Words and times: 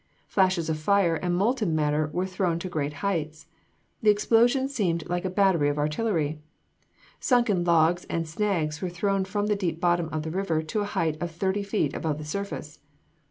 Flashes 0.27 0.67
of 0.67 0.79
fire 0.79 1.13
and 1.17 1.35
molten 1.35 1.75
matter 1.75 2.09
were 2.11 2.25
thrown 2.25 2.57
to 2.57 2.67
great 2.69 2.91
heights. 3.05 3.45
The 4.01 4.09
explosions 4.09 4.73
seemed 4.73 5.07
like 5.07 5.25
a 5.25 5.29
battery 5.29 5.69
of 5.69 5.77
artillery. 5.77 6.39
Sunken 7.19 7.63
logs 7.63 8.05
and 8.05 8.27
snags 8.27 8.81
were 8.81 8.89
thrown 8.89 9.25
from 9.25 9.45
the 9.45 9.55
deep 9.55 9.79
bottom 9.79 10.07
of 10.09 10.23
the 10.23 10.31
river 10.31 10.63
to 10.63 10.79
a 10.81 10.85
height 10.85 11.21
of 11.21 11.29
thirty 11.29 11.61
feet 11.61 11.93
above 11.93 12.17
the 12.17 12.25
surface. 12.25 12.79